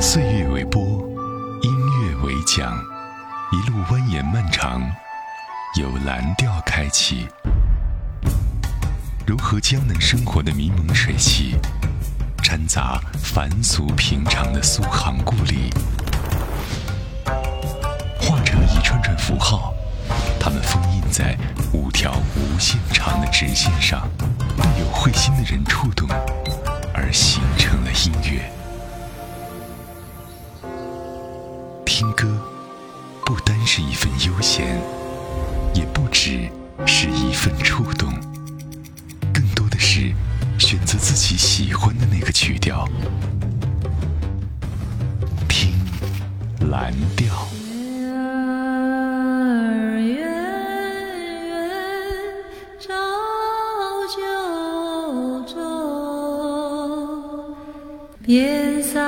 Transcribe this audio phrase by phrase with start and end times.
[0.00, 0.80] 岁月为波，
[1.60, 2.72] 音乐为桨，
[3.50, 4.80] 一路蜿蜒漫长，
[5.74, 7.26] 由蓝调开启。
[9.26, 11.56] 融合江南生活的迷蒙水汽，
[12.44, 15.70] 掺杂凡俗平常的苏杭故里，
[18.20, 19.74] 化成一串串符号，
[20.38, 21.36] 它们封印在
[21.72, 24.08] 五条无限长的直线上，
[24.56, 26.08] 被有慧心的人触动，
[26.94, 28.48] 而形成了音乐。
[31.98, 32.28] 听歌，
[33.26, 34.80] 不单是一份悠闲，
[35.74, 36.48] 也不只
[36.86, 38.08] 是一份触动，
[39.34, 40.12] 更多的是
[40.60, 42.88] 选择自己喜欢的那个曲调，
[45.48, 45.72] 听
[46.70, 47.34] 蓝调。
[49.98, 50.38] 月儿
[51.48, 51.58] 圆
[52.78, 52.94] 照
[54.14, 54.22] 九
[55.52, 55.56] 州，
[58.22, 59.02] 边上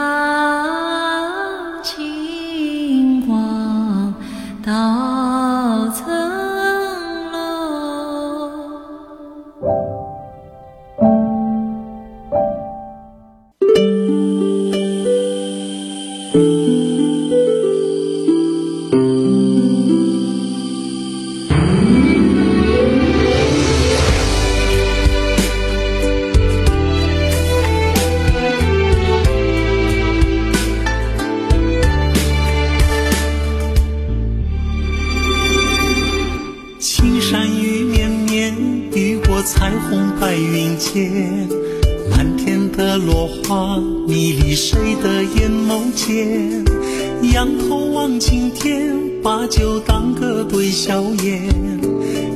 [47.93, 51.49] 望青天，把酒当歌对笑颜，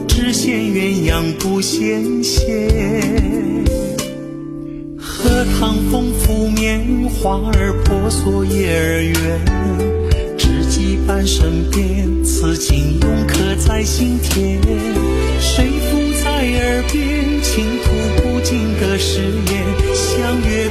[0.08, 2.68] 只羡鸳鸯不羡仙。
[4.98, 10.36] 荷塘风拂面，花儿婆娑叶儿圆。
[10.36, 14.60] 知己伴身边，此情永刻在心田。
[15.40, 17.90] 谁附在耳边，倾吐
[18.22, 19.64] 不尽的誓言。
[19.94, 20.68] 相约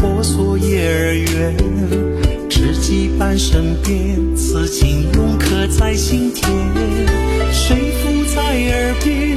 [0.00, 1.54] 婆娑叶儿圆。
[2.48, 6.50] 知己伴身边，此情永刻在心田。
[7.52, 9.36] 谁附在耳边，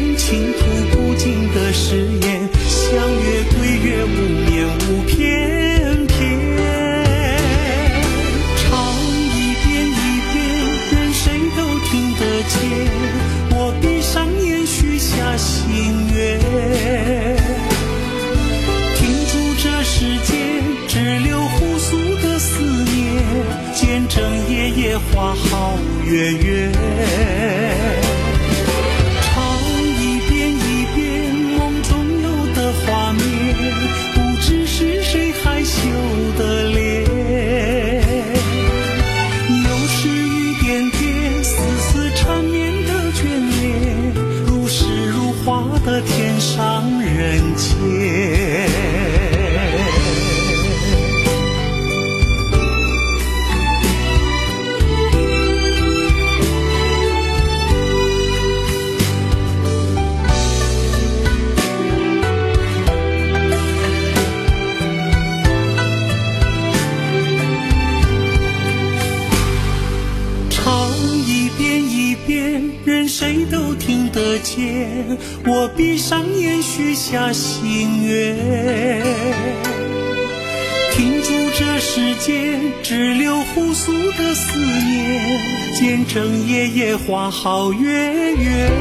[87.05, 88.71] 花好月圆。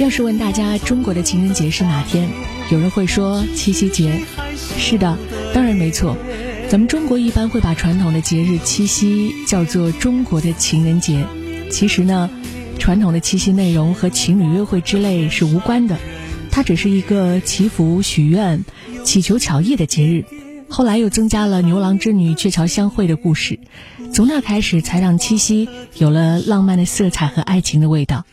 [0.00, 2.28] 要是问大家中国的情人节是哪天，
[2.70, 4.12] 有人会说七夕节。
[4.76, 5.16] 是的，
[5.54, 6.16] 当然没错，
[6.68, 11.24] 咱们中国一般会把传统的节日七夕叫做中国的情人节。
[11.70, 12.28] 其实呢，
[12.80, 15.96] 传统的七夕内容和情侣约会之类是无关的，
[16.50, 18.64] 它只是一个祈福、许愿、
[19.04, 20.24] 祈求巧艺的节日。
[20.72, 23.60] 后来又增加了牛郎织女鹊桥相会的故事，
[24.10, 28.24] 从那开始才让七夕有了浪漫的色彩和爱情的味道。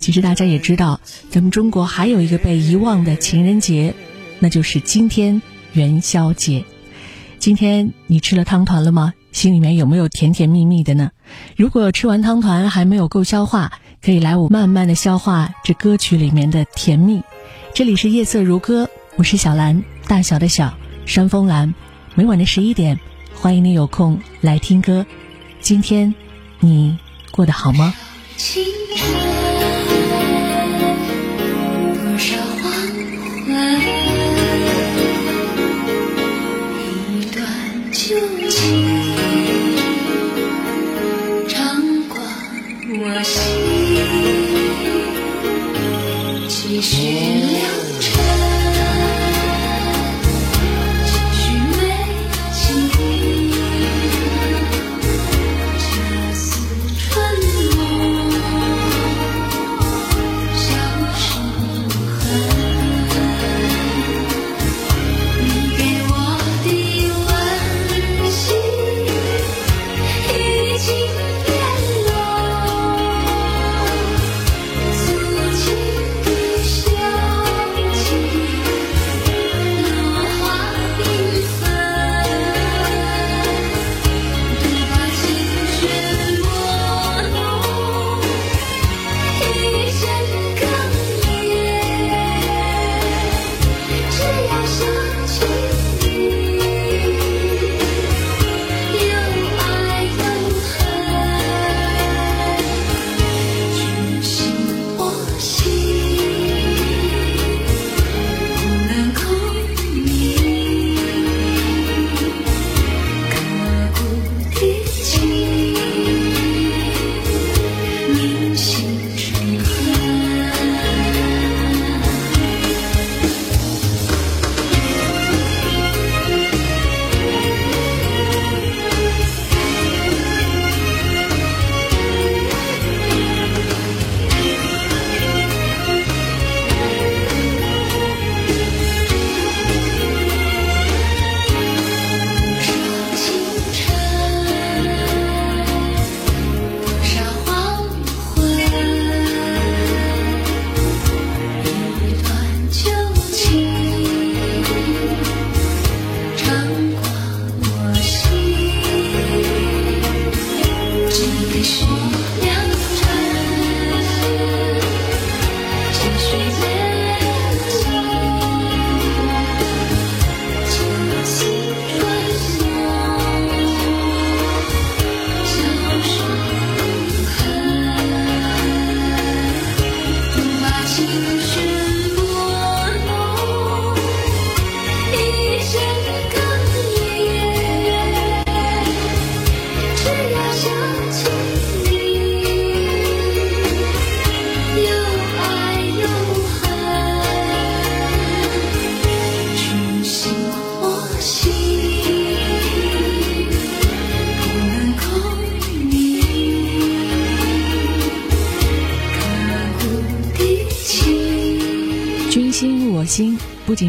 [0.00, 0.98] 其实大家也知道，
[1.30, 3.94] 咱们中国还有一个被遗忘的情人节，
[4.40, 5.40] 那就是今天
[5.72, 6.64] 元宵节。
[7.38, 9.14] 今天你吃了汤团了吗？
[9.30, 11.12] 心里面有没有甜甜蜜蜜的呢？
[11.56, 13.70] 如果吃完汤团还没有够消化，
[14.02, 17.22] 可以来我慢慢的消化这歌曲里面的甜蜜。
[17.72, 20.76] 这里是夜色如歌，我是小兰，大小的小，
[21.06, 21.72] 山峰兰。
[22.16, 23.00] 每晚的十一点
[23.34, 25.04] 欢迎你有空来听歌。
[25.60, 26.14] 今天
[26.60, 26.96] 你
[27.32, 27.92] 过得好吗？
[28.36, 28.64] 青
[28.96, 29.12] 春
[31.92, 33.80] 多少话还能
[37.18, 37.42] 一段
[37.90, 38.14] 旧
[38.48, 39.16] 情
[41.48, 42.16] 长过
[42.90, 43.42] 我心。
[46.48, 47.43] 几许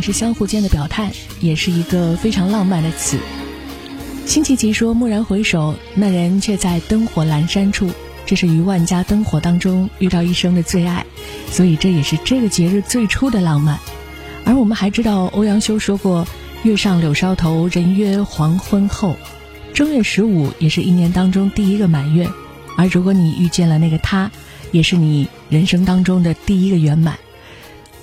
[0.05, 3.17] 是相互间的表态，也是一个非常浪漫的词。
[4.27, 7.89] 辛弃疾说：“蓦然回首，那人却在灯火阑珊处。”
[8.24, 11.03] 这是于万家灯火当中遇到一生的最爱，
[11.50, 13.79] 所以这也是这个节日最初的浪漫。
[14.43, 16.27] 而我们还知道，欧阳修说过
[16.62, 19.15] ：“月上柳梢头，人约黄昏后。”
[19.74, 22.29] 正月十五也是一年当中第一个满月，
[22.77, 24.29] 而如果你遇见了那个他，
[24.71, 27.17] 也是你人生当中的第一个圆满。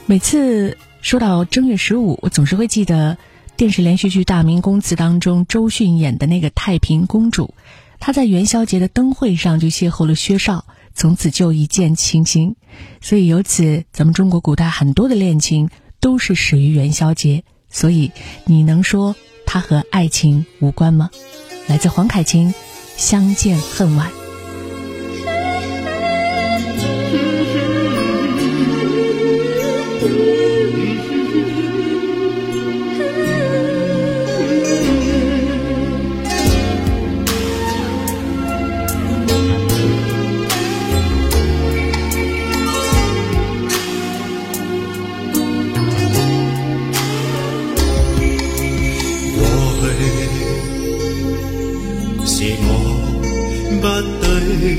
[0.04, 0.76] 每次。
[1.02, 3.18] 说到正月十五，我总是会记得
[3.56, 7.54] 电视连续剧《大明宫词》当中周迅演的那个太平公主，
[7.98, 12.54] 她在元宵节的灯会上就邂逅了薛绍，从此就一见倾心。
[13.00, 17.42] 所以由此，咱们中国古代很多的恋情都是始于元宵节。
[17.68, 18.12] 所以
[18.44, 21.10] 你能说它和爱情无关吗？
[21.66, 22.50] 来自黄凯芹，
[22.96, 24.08] 《相见恨晚》。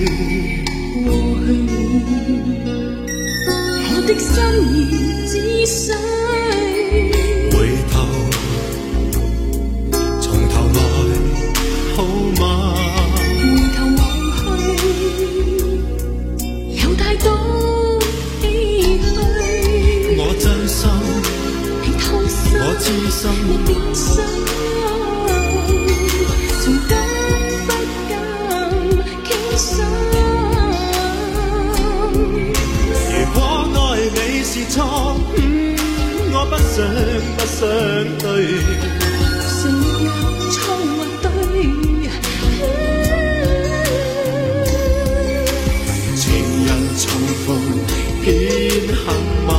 [0.05, 0.11] 對。
[3.95, 4.31] 我的心
[4.73, 4.77] 願
[5.27, 5.33] 只
[5.65, 5.81] 需
[7.51, 7.55] 回
[7.91, 7.93] 头，
[10.21, 10.79] 从头来
[11.95, 11.97] 好
[12.39, 12.41] 吗？
[13.25, 13.41] 回
[13.75, 14.01] 头望
[14.37, 14.41] 去，
[16.83, 17.25] 有太多
[18.41, 18.43] 唏
[18.99, 19.05] 嘘。
[20.17, 20.81] 我真心，
[21.81, 24.11] 你痛心，我痴心你變心，
[34.53, 35.75] 是错，嗯，
[36.31, 36.85] 我不想
[37.35, 37.57] 不想
[38.19, 38.23] 對。
[39.49, 40.11] 誰沒有
[40.51, 40.55] 錯
[40.93, 41.25] 或对？
[46.15, 46.21] 情
[46.65, 46.69] 人
[46.99, 47.03] 重
[47.45, 47.47] 逢
[48.21, 48.25] 偏
[48.85, 48.95] 幸
[49.47, 49.49] 嗎？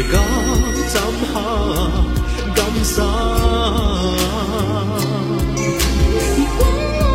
[0.00, 0.14] 如今
[0.88, 0.96] 怎
[1.30, 1.34] 下
[2.54, 3.04] 甘心？
[6.36, 6.60] 如果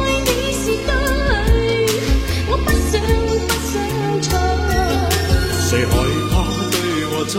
[0.04, 0.90] 爱你是对，
[2.48, 2.94] 我不想
[3.48, 3.74] 不想
[4.22, 4.28] 错。
[5.68, 5.92] 谁害
[6.30, 6.34] 怕
[6.70, 6.74] 对
[7.10, 7.34] 和错？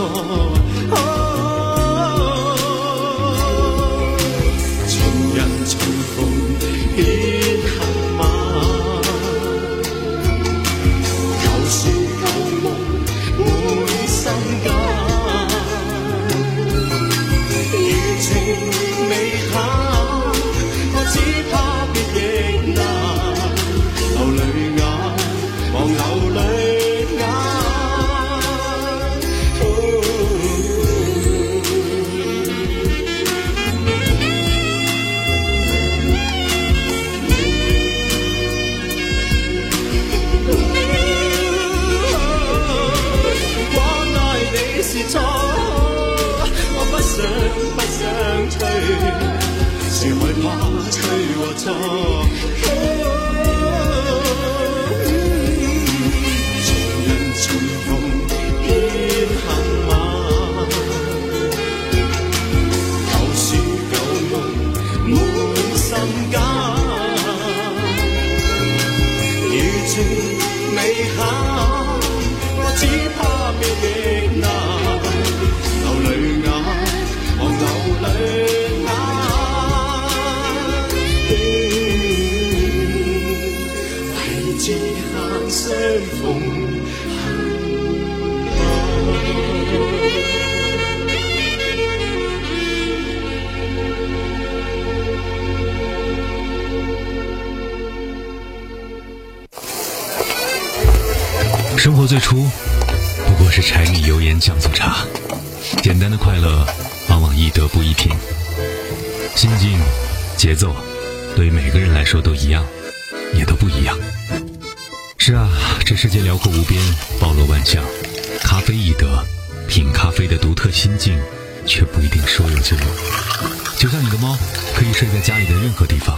[124.07, 124.37] 你的猫，
[124.73, 126.17] 可以睡在家里的任何地方，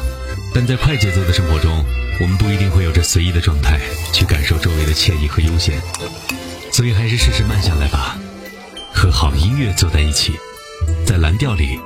[0.53, 1.84] 但在快节奏的生活中，
[2.22, 3.79] 我们不一定会有着随意的状态
[4.13, 5.81] 去感受周围的惬意和悠闲。
[6.72, 8.15] 所以还是试试慢下来吧，
[8.93, 10.34] 和好音乐坐在一起，
[11.03, 11.79] 在蓝调里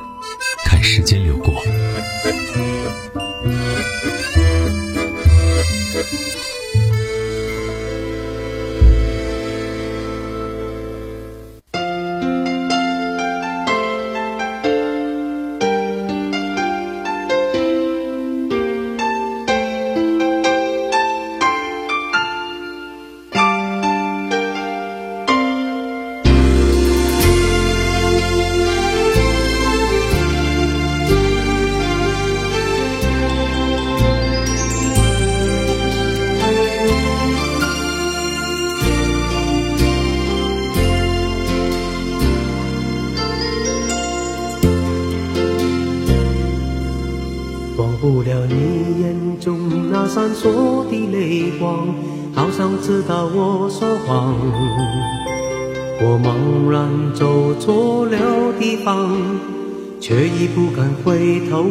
[0.65, 1.63] 看时间流过。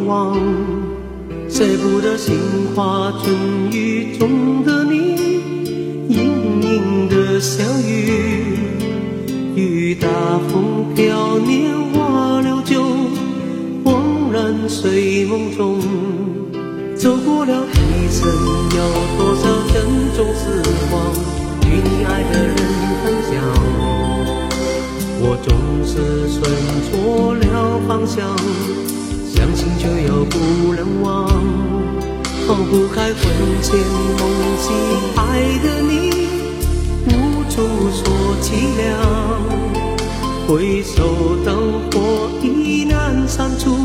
[0.05, 0.37] 望。
[1.49, 2.35] 舍不得杏
[2.75, 4.52] 花春雨中
[33.23, 33.75] 魂牵
[34.19, 34.21] 梦
[34.59, 34.65] 系
[35.15, 35.19] 爱
[35.63, 35.91] 的你，
[37.07, 37.09] 无
[37.49, 37.55] 处
[37.91, 38.01] 说
[38.41, 38.81] 凄凉。
[40.47, 43.77] 回首灯火已难删除，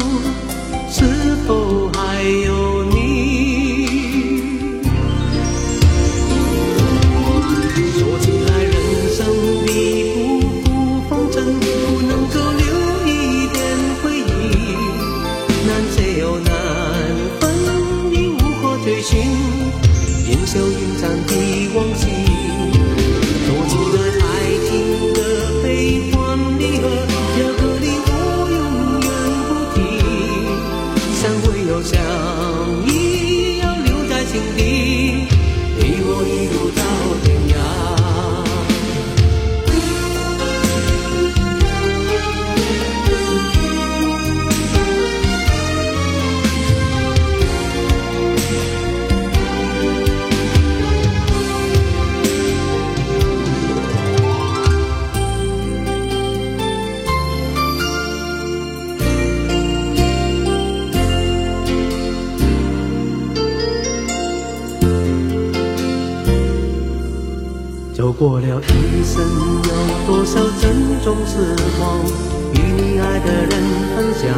[71.08, 71.32] 珍重时
[71.78, 72.04] 光
[72.52, 73.52] 与你爱的人
[73.96, 74.28] 分享？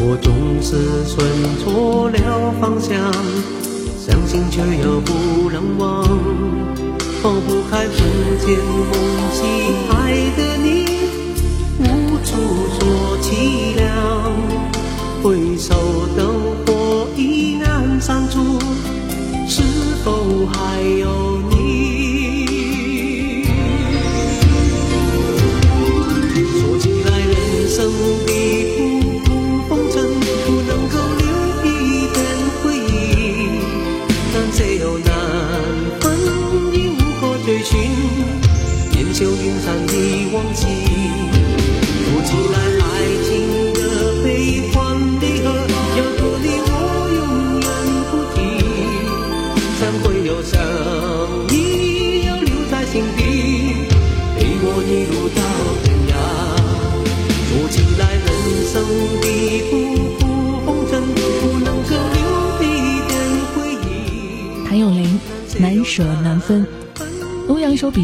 [0.00, 0.68] 我总是
[1.06, 1.14] 选
[1.62, 2.90] 错了方向，
[3.96, 6.02] 伤心却又不能忘，
[7.22, 7.94] 抛不开魂
[8.40, 8.92] 牵梦
[9.30, 9.38] 系
[9.92, 9.94] 爱
[10.36, 10.49] 的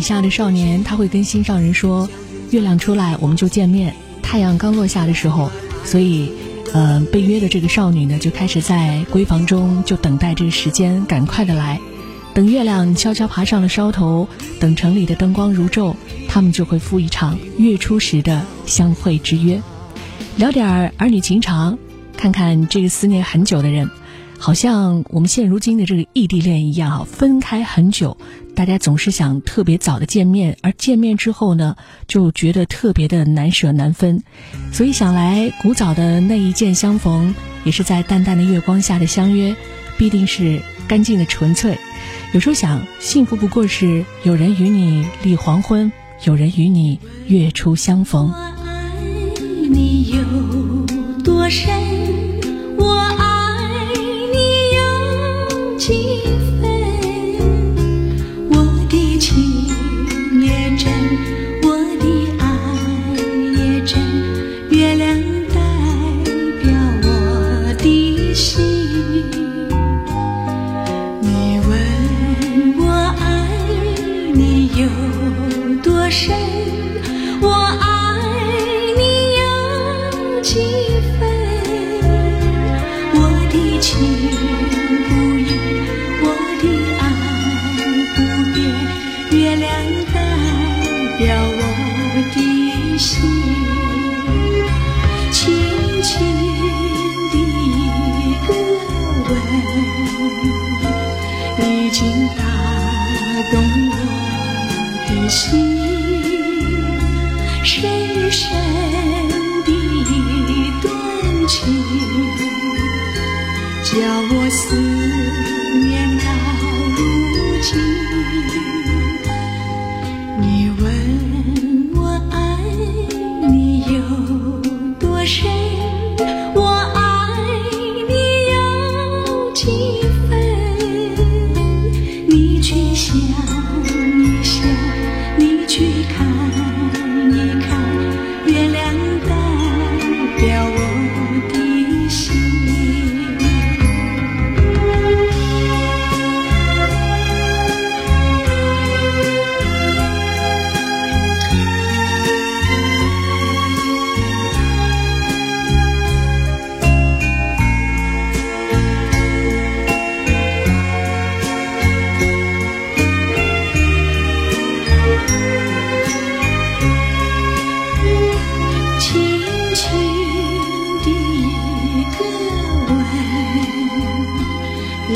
[0.07, 2.09] 下的少年，他会跟心上人说
[2.53, 3.91] ：“月亮出来，我们就见面；
[4.23, 5.51] 太阳刚落下的时候，
[5.85, 6.31] 所以，
[6.73, 11.81] 呃，被约的这个少女呢，就开始在闺房中就等待这个时间赶快的来。
[12.35, 14.29] 等月亮悄悄爬上了梢头，
[14.61, 15.97] 等城里的灯光如昼，
[16.29, 19.61] 他们就会赴一场月初时的相会之约。
[20.37, 21.77] 聊点儿儿女情长，
[22.17, 23.91] 看看这个思念很久的人。”
[24.39, 28.19] 好像我们现如今的这个异地恋一样哈，分开很久，
[28.57, 31.77] 大家总是想特别早的见面，而见面之后呢，
[32.09, 34.23] 就觉得特别的难舍难分，
[34.73, 39.55] 所以想来古早的那一见相逢，也是在淡淡的月光下的相约，
[39.99, 41.79] 必定是干净的纯粹。
[42.33, 45.93] 有时候想，幸福不过是有人与你立黄昏，
[46.25, 48.31] 有人与你月初相逢。
[48.31, 48.91] 我爱
[49.71, 51.69] 你有多深？
[52.79, 53.26] 我爱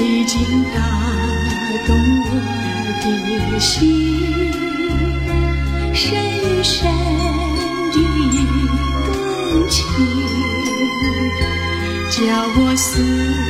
[0.02, 0.80] 已经打
[1.86, 2.30] 动我
[3.52, 4.50] 的心
[5.92, 6.90] 深深
[7.92, 7.98] 的
[8.32, 8.36] 一
[9.04, 9.76] 段情
[12.10, 12.18] 叫
[12.56, 13.49] 我思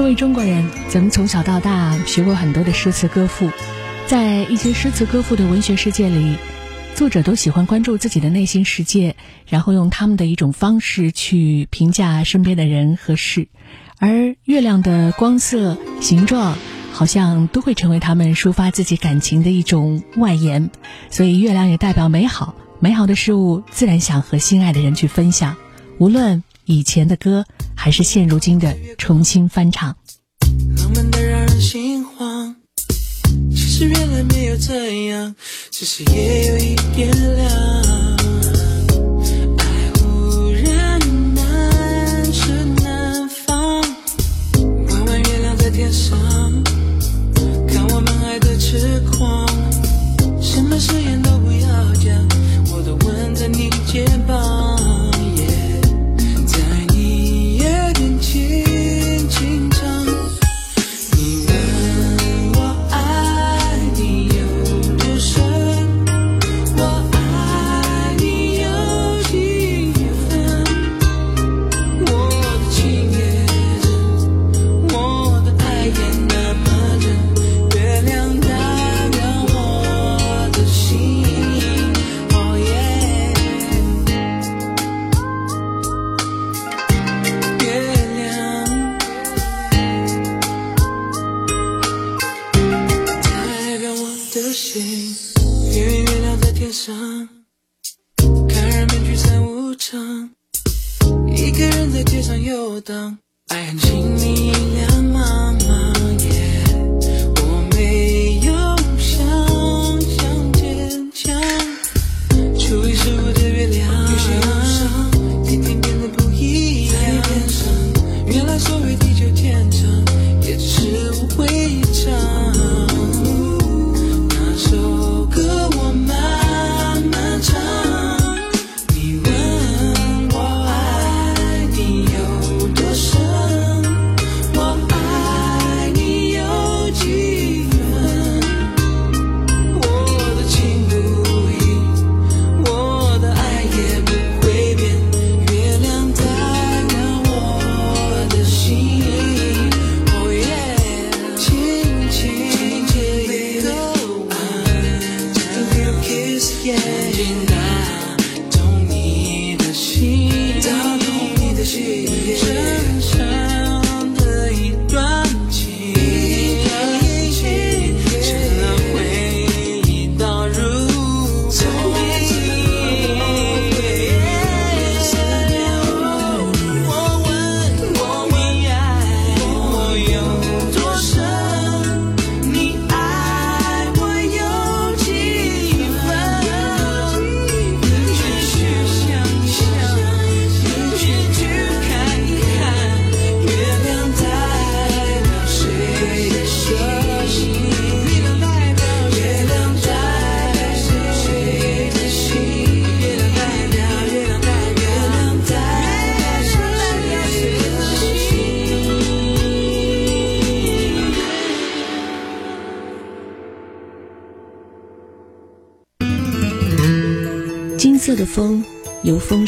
[0.00, 3.50] 作为中国人，咱们从小到大学过很多的诗词歌赋，
[4.06, 6.38] 在一些诗词歌赋的文学世界里，
[6.94, 9.14] 作者都喜欢关注自己的内心世界，
[9.46, 13.48] 然后用他们的一种方式去评价身边的人和事，
[13.98, 16.56] 而月亮的光色、形状，
[16.92, 20.70] 好像都会成为他们抒发自己感情的一种外延，
[21.10, 25.56] 所以月亮也代表美好，美好的事物自然想和心爱的人去分享，
[25.98, 26.42] 无论。
[26.70, 29.88] 以前的歌，还是现如今的重新翻唱。
[30.76, 32.54] 浪漫的让人心慌，
[33.50, 35.34] 其实原来没有这样，
[35.72, 37.50] 只是夜有一点凉。
[39.58, 39.64] 爱
[39.98, 41.00] 忽然
[41.34, 42.52] 难舍
[42.84, 43.80] 难放，
[44.90, 46.16] 弯弯月亮在天上，
[47.66, 49.44] 看我们爱的痴狂，
[50.40, 51.29] 什么誓言都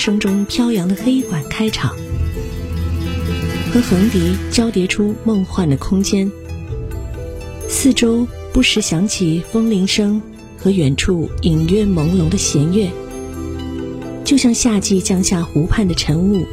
[0.02, 1.94] 声中飘扬的黑管开场，
[3.72, 6.28] 和横笛交叠出梦幻的空间。
[7.68, 10.20] 四周不时响起风铃声
[10.58, 12.90] 和远处隐约朦胧的弦乐，
[14.24, 16.44] 就像夏季降下湖畔的晨雾，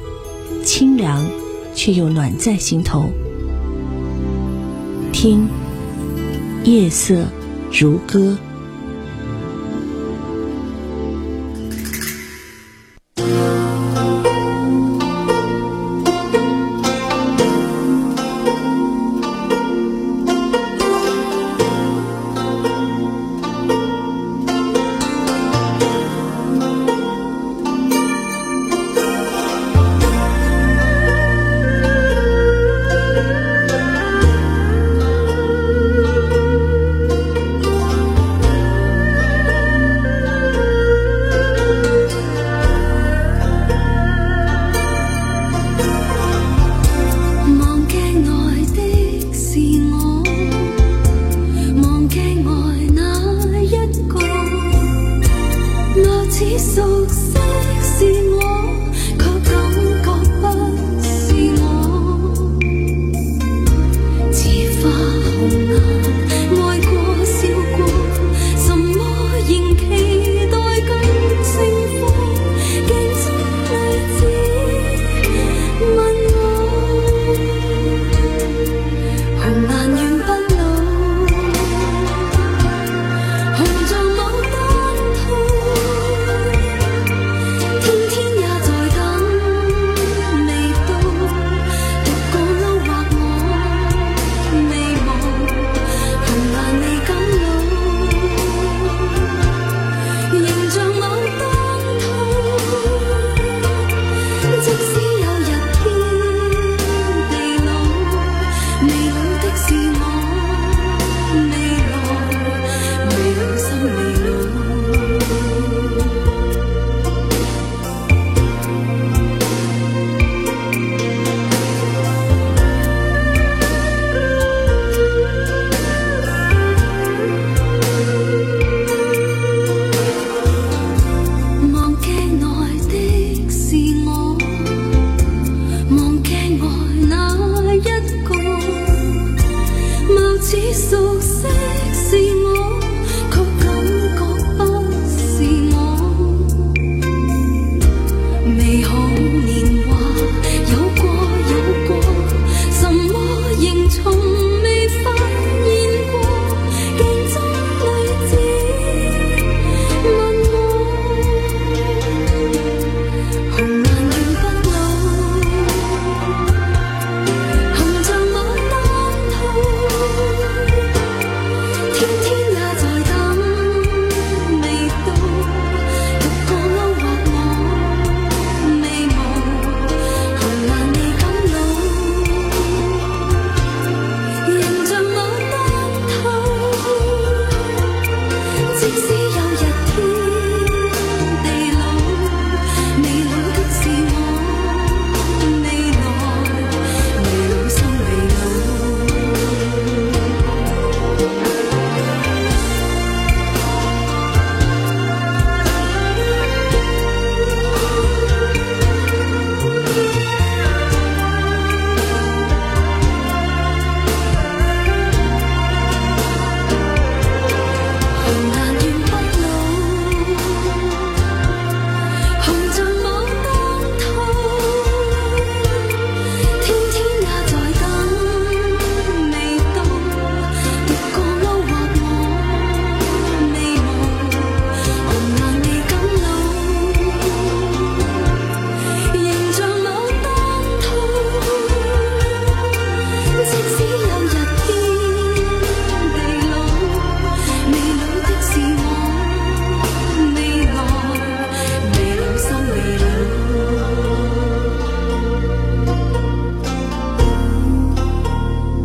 [0.64, 1.28] 清凉
[1.74, 3.10] 却又暖在心头。
[5.12, 5.48] 听，
[6.66, 7.26] 夜色
[7.72, 8.38] 如歌。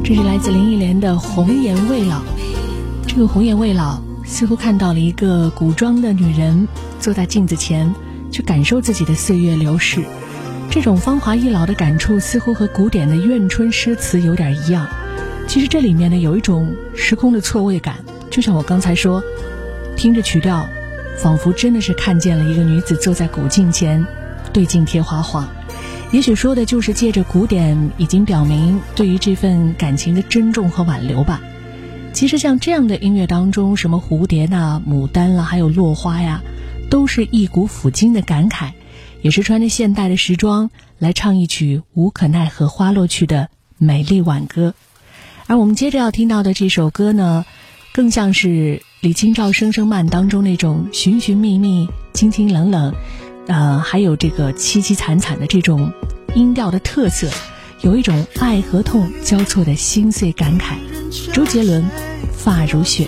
[0.07, 2.21] 这是来自林忆莲的红颜未老，
[3.07, 6.69] 这个红颜未老似乎看到了一个古装的女人
[7.01, 7.91] 坐在镜子前，
[8.31, 10.05] 去感受自己的岁月流逝。
[10.69, 14.87] 这种芳华易老的感触，似乎和古典的怨春诗词有点一样。
[15.49, 17.97] 其实这里面呢，有一种时空的错位感，
[18.31, 19.23] 就像我刚才说，
[19.97, 20.69] 听着曲调，
[21.17, 24.07] 仿佛真的是看见了一个女子坐在古镜前，
[24.53, 25.49] 对镜贴花黄。
[26.15, 31.41] 也许说的就是借着古典，已经表明对于这份感情的珍重和挽留吧。
[32.13, 36.41] 其实像这样的音乐当中，什么蝴蝶呐、牡丹啦，还有落花呀，
[36.89, 38.71] 都是一股抚今的感慨，
[39.23, 44.75] 也是穿着现代的时装来唱一曲《无可奈何花落去》的美丽挽歌。
[45.49, 47.45] 而我们接着要听到的这首歌呢，
[47.93, 52.95] 更像是李清照《声声慢》当中那种寻寻觅觅、清清冷冷，
[53.47, 55.93] 呃，还有这个凄凄惨惨的这种
[56.35, 57.29] 音调的特色，
[57.83, 60.75] 有一种爱和痛交错的心碎感慨。
[61.33, 61.83] 周杰伦，
[62.33, 63.07] 《发如雪》。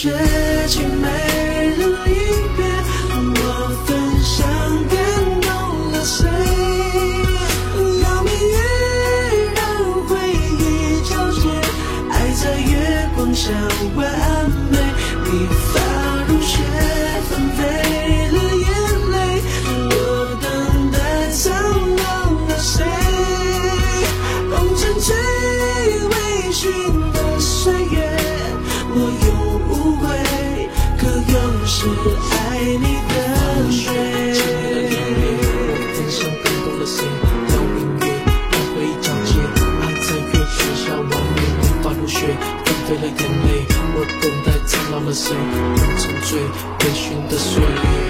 [0.00, 0.08] 却
[0.68, 1.08] 情没
[1.76, 2.08] 人离
[2.56, 2.62] 别，
[3.34, 3.42] 我
[3.84, 3.88] 焚
[4.22, 4.38] 香
[4.86, 4.94] 感
[5.40, 5.50] 动
[5.90, 6.22] 了谁？
[8.00, 8.56] 邀明月，
[9.56, 9.58] 让
[10.06, 11.10] 回忆皎
[11.42, 11.42] 洁，
[12.12, 12.70] 爱在月
[13.16, 13.50] 光下
[13.96, 14.27] 完。
[44.20, 48.07] 等待苍老了谁红尘醉微醺的岁月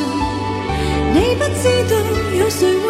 [0.00, 1.96] 你不知道
[2.38, 2.81] 有谁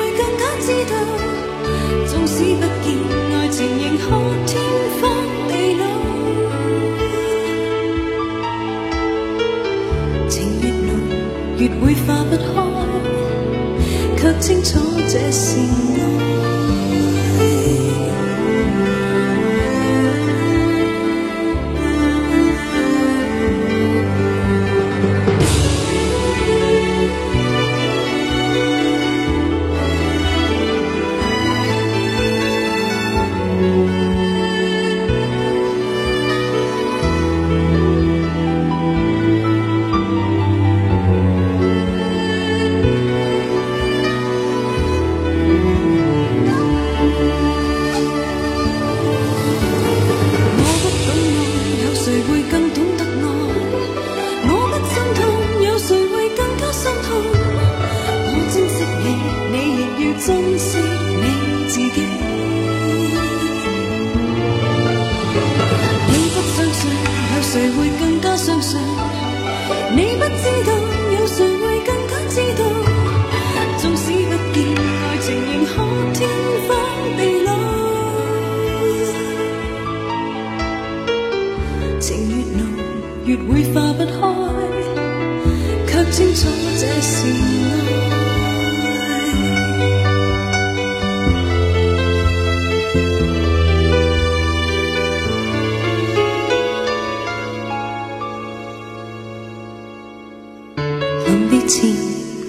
[101.33, 101.91] 临别前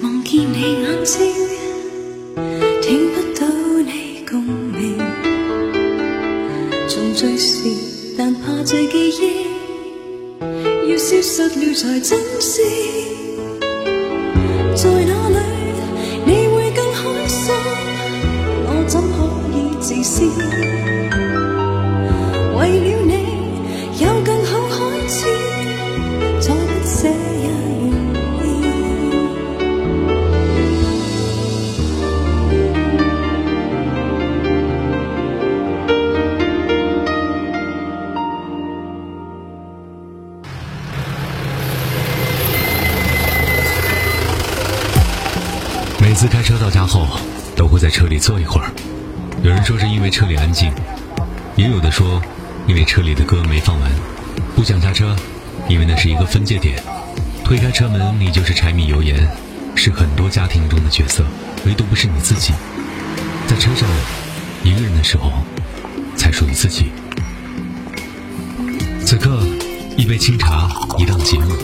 [0.02, 1.32] 望见你眼睛
[2.82, 3.46] 听不到
[3.80, 4.98] 你共鸣。
[6.86, 7.64] 重聚时
[8.18, 13.13] 但怕这记忆要消失了才珍惜
[50.04, 50.70] 因为车里安静
[51.56, 52.20] 也有的说
[52.66, 53.90] 因为车里的歌没放完。
[54.54, 55.16] 不想下车
[55.66, 56.78] 因为那是一个分界点。
[57.42, 59.26] 推开车门你就是柴米油盐
[59.74, 61.24] 是很多家庭中的角色
[61.64, 62.52] 唯独不是你自己。
[63.46, 63.88] 在车上
[64.62, 65.32] 一个人的时候
[66.14, 66.92] 才属于自己。
[69.06, 69.40] 此刻
[69.96, 71.56] 一杯清茶一档节目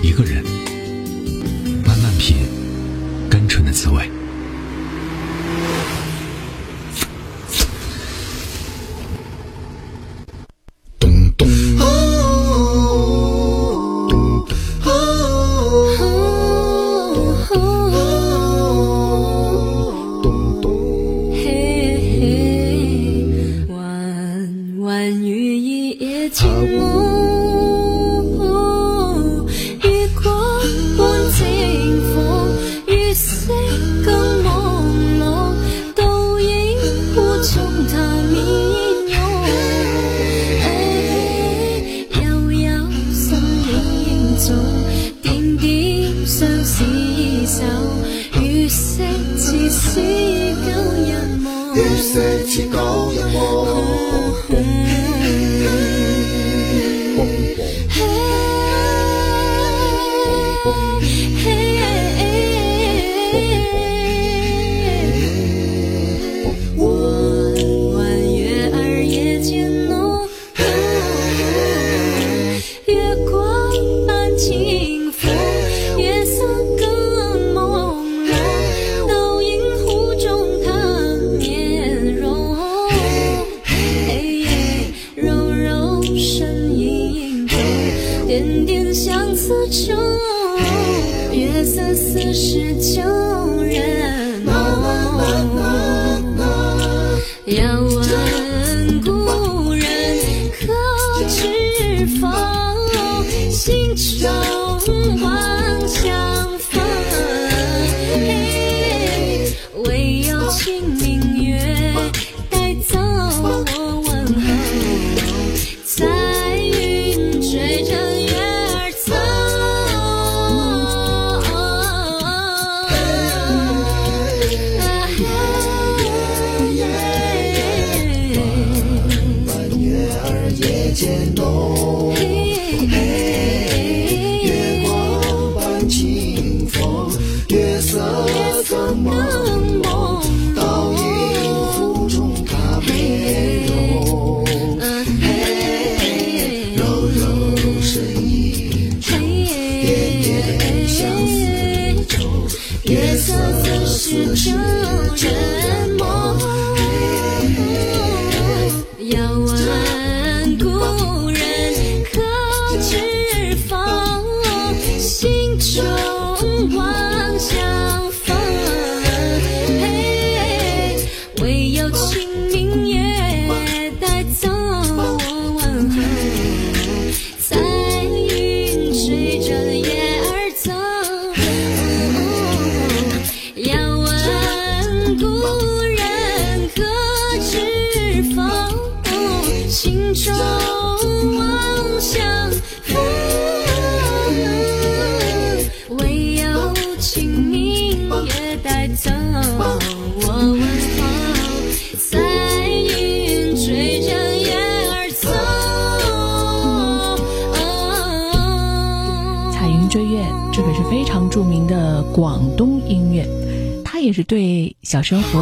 [0.00, 0.79] 一个人。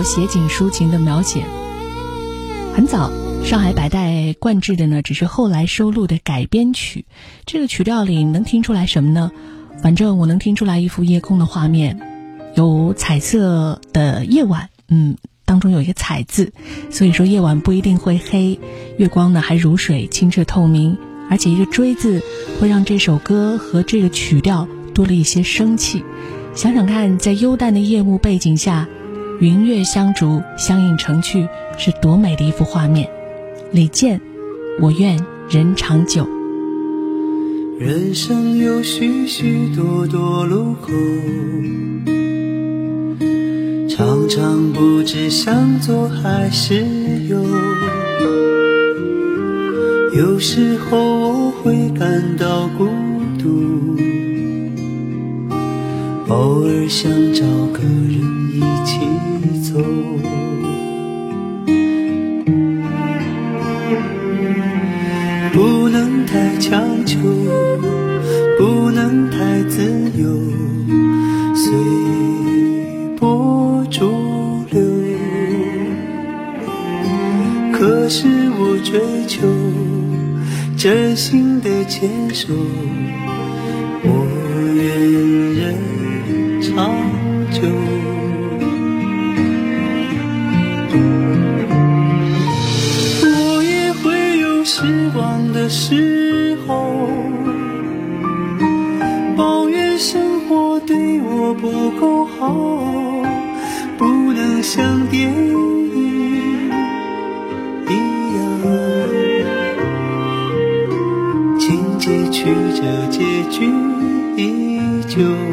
[0.08, 1.44] 写景抒情的描写。
[2.74, 3.12] 很早，
[3.44, 7.04] 上海百代灌制的呢，只是后来收录的改编曲。
[7.44, 9.30] 这个曲调里能听出来什么呢？
[9.82, 12.00] 反正我能听出来一幅夜空的画面，
[12.54, 16.54] 有彩色的夜晚，嗯，当中有一个“彩”字，
[16.88, 18.58] 所以说夜晚不一定会黑，
[18.96, 20.96] 月光呢还如水，清澈透明，
[21.28, 22.22] 而且一个“追”字
[22.58, 26.02] 会让这首歌和这个曲调多了一些生气。
[26.54, 28.88] 想想看，在幽淡的夜幕背景下，
[29.40, 33.08] 云月相逐，相映成趣，是多美的一幅画面。
[33.70, 34.20] 李健，
[34.80, 35.16] 我愿
[35.48, 36.26] 人长久。
[37.78, 40.90] 人生有许许多多路口，
[43.88, 46.84] 常常不知向左还是
[47.28, 47.40] 右。
[50.16, 52.88] 有时候我会感到孤
[53.38, 53.96] 独，
[56.26, 58.27] 偶尔想找个人
[59.68, 59.78] 走。
[65.52, 67.18] 不能太强求，
[68.58, 69.82] 不能太自
[70.16, 70.28] 由，
[71.54, 71.72] 随
[73.18, 74.80] 波逐流。
[77.72, 78.26] 可是
[78.58, 79.46] 我追求
[80.76, 82.54] 真心的牵手，
[95.68, 97.08] 时候，
[99.36, 102.48] 抱怨生活对我不够好，
[103.98, 105.90] 不能像电影
[107.86, 107.90] 一
[108.36, 108.40] 样，
[111.58, 112.44] 情节曲
[112.74, 113.66] 折，结局
[114.36, 115.47] 依旧。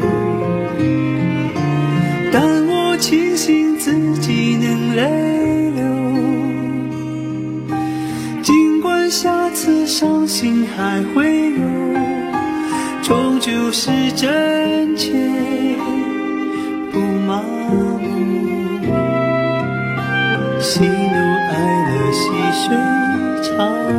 [10.38, 11.66] 心还会有
[13.02, 15.10] 终究是真切
[16.92, 17.98] 不麻木
[20.60, 21.16] 喜怒
[21.48, 21.56] 哀
[21.88, 22.20] 乐细
[22.52, 22.76] 水
[23.48, 23.96] 长流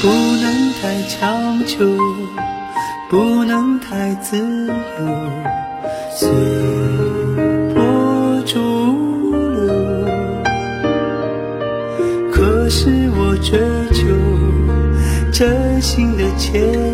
[0.00, 0.08] 不
[0.40, 1.84] 能太强求
[3.10, 5.04] 不能太自由
[6.10, 6.79] 随
[13.42, 13.58] 追
[13.92, 14.06] 求
[15.32, 16.89] 真心的牵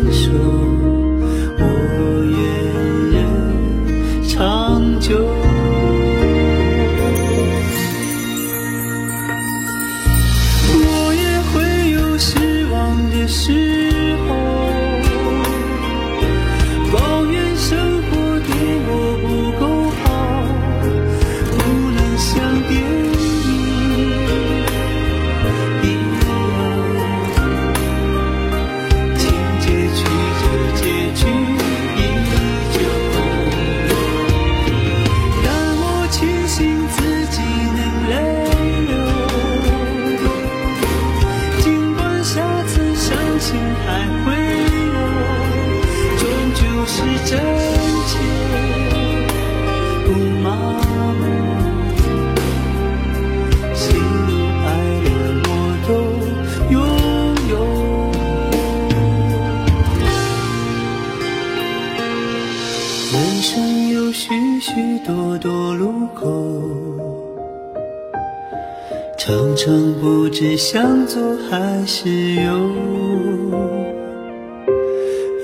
[70.01, 72.71] 不知向左还是右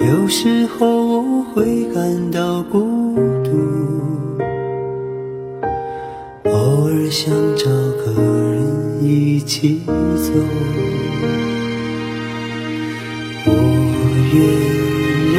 [0.02, 3.50] 有时候我会感到孤独
[6.50, 7.66] 偶尔想找
[8.04, 10.34] 个人一起走
[13.46, 13.52] 我
[14.34, 14.38] 愿
[15.34, 15.36] 人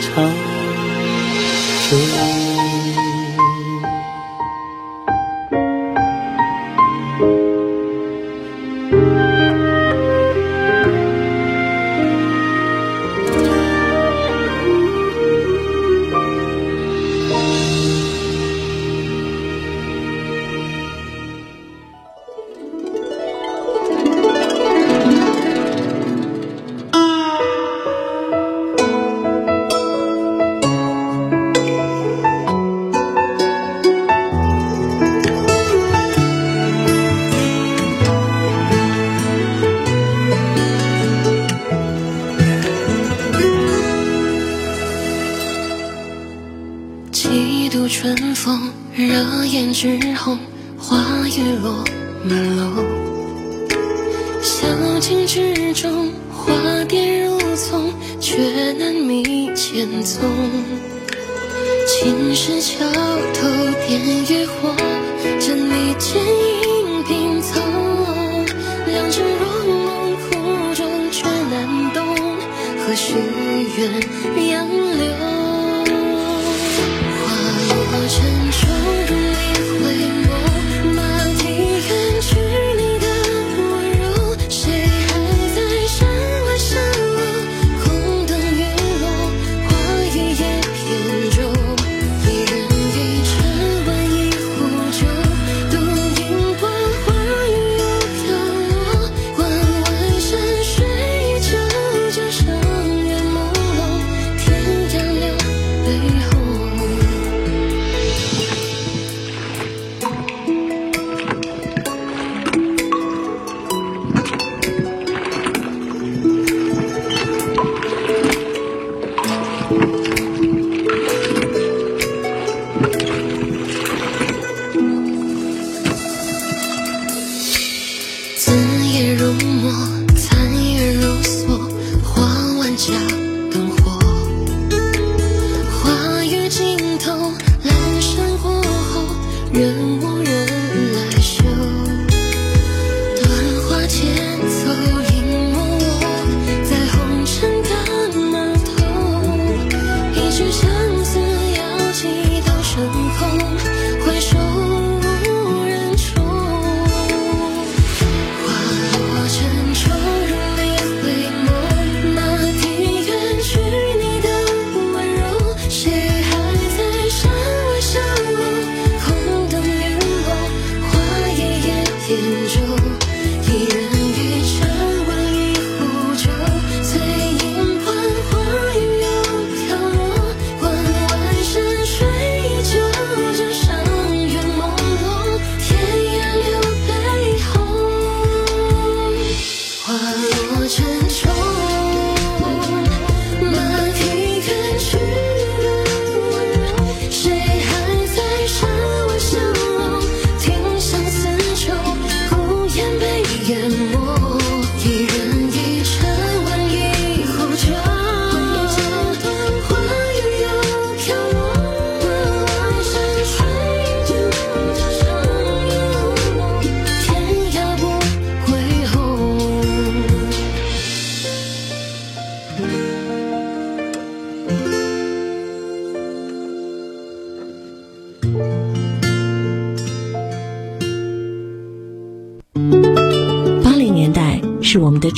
[0.00, 0.41] 长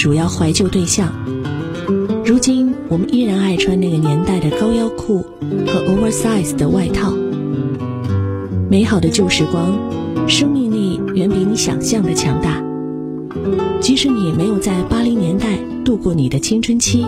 [0.05, 1.11] 主要怀旧对象。
[2.27, 5.25] 如今，我们依然爱穿那个年代的高腰裤
[5.67, 7.11] 和 oversize 的外套。
[8.71, 9.73] 美好的旧时光，
[10.29, 12.63] 生命力远比你想象的强大。
[13.81, 17.07] 即使你没有在八零年代度过你的青春期，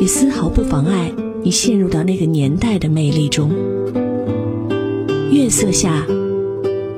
[0.00, 1.12] 也丝毫不妨碍
[1.42, 3.50] 你陷入到那个年代的魅力中。
[5.30, 6.06] 月色下，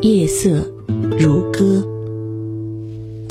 [0.00, 0.64] 夜色
[1.18, 1.84] 如歌。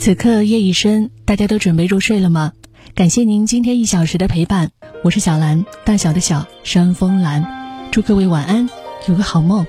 [0.07, 2.53] 此刻夜已深，大家都准备入睡了吗？
[2.95, 4.71] 感谢您今天一小时的陪伴，
[5.03, 8.69] 我是小兰，大小的小山峰兰，祝各位晚安，
[9.09, 9.67] 有个好梦，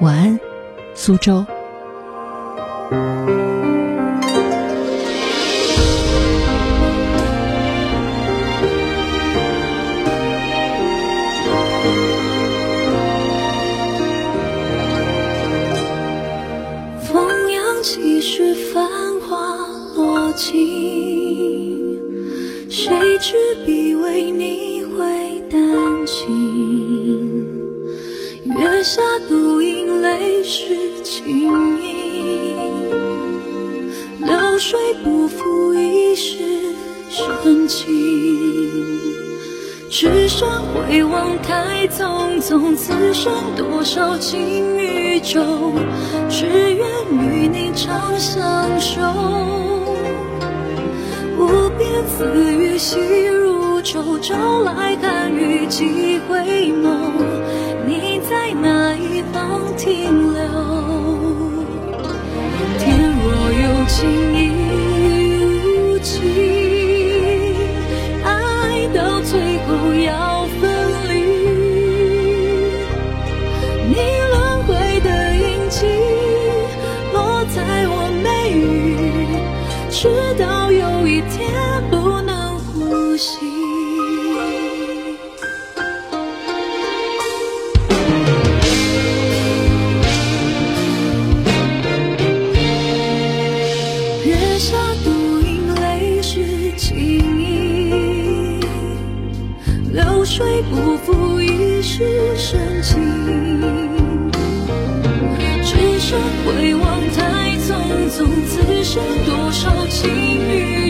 [0.00, 0.40] 晚安，
[0.94, 1.44] 苏州。
[17.02, 18.93] 风扬起时繁
[20.36, 21.98] 情，
[22.68, 27.46] 谁执笔为你绘丹青？
[28.44, 32.54] 月下独饮泪湿青衣，
[34.20, 36.36] 流水不负一世
[37.08, 37.92] 深情。
[39.88, 45.72] 只身回望太匆匆，此生多少情与愁，
[46.28, 49.00] 只愿与你长相守。
[51.74, 56.38] 无边丝雨细如愁，朝来寒雨几回
[56.72, 57.10] 眸，
[57.84, 60.40] 你在哪一方停留？
[62.78, 64.08] 天若有情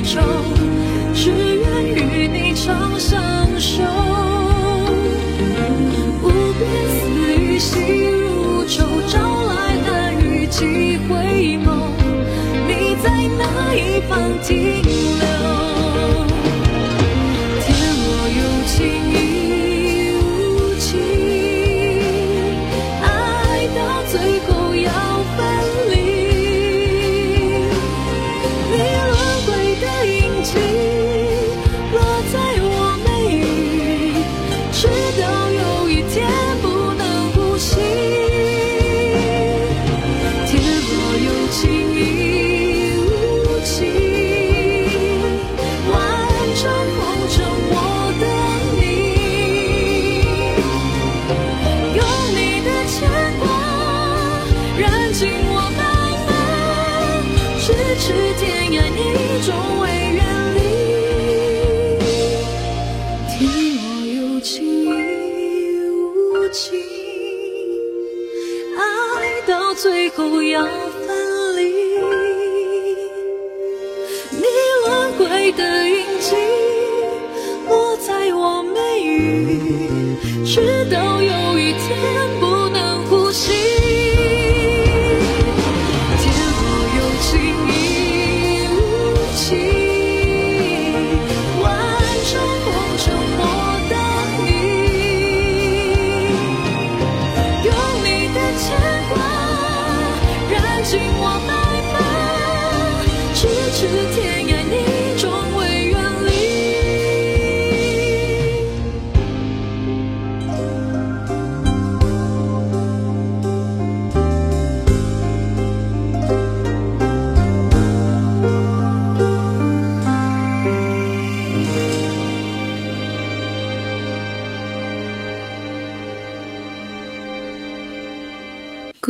[0.05, 0.21] 愁，
[1.15, 3.15] 只愿与你长相
[3.59, 3.83] 守。
[6.23, 6.29] 无
[6.59, 6.99] 边丝
[7.41, 7.71] 雨细
[8.05, 11.67] 如愁，朝来寒雨几回眸。
[12.69, 14.84] 你在哪一方停
[59.41, 60.61] 终未远离。
[63.29, 63.41] 天
[63.77, 66.79] 若有情亦无情。
[68.79, 70.67] 爱到最后要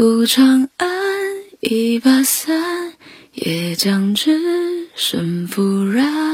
[0.05, 0.89] 不长安
[1.61, 2.93] 一把伞，
[3.33, 4.39] 也将只，
[4.95, 6.34] 身复然。